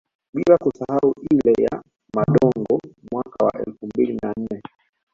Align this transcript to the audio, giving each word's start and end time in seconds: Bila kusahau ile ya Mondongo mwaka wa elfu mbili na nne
Bila 0.33 0.57
kusahau 0.57 1.13
ile 1.33 1.53
ya 1.63 1.81
Mondongo 2.15 2.79
mwaka 3.11 3.45
wa 3.45 3.53
elfu 3.67 3.85
mbili 3.87 4.19
na 4.23 4.33
nne 4.39 4.61